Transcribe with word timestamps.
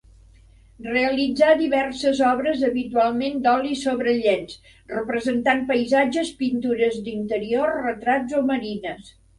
Realitzà 0.85 1.49
diverses 1.59 2.21
obres, 2.29 2.63
habitualment 2.69 3.37
d'oli 3.45 3.77
sobre 3.83 4.17
llenç, 4.25 4.57
representant 4.97 5.65
paisatges, 5.71 6.35
pintures 6.45 7.01
d'interior, 7.09 7.81
retrats 7.91 8.39
o 8.43 8.47
marines. 8.55 9.17